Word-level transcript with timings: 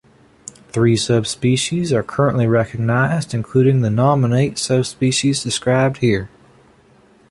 Three 0.69 0.97
subspecies 0.97 1.93
are 1.93 2.01
currently 2.01 2.47
recognized, 2.47 3.35
including 3.35 3.81
the 3.81 3.91
nominate 3.91 4.57
subspecies 4.57 5.43
described 5.43 5.97
here. 5.97 6.27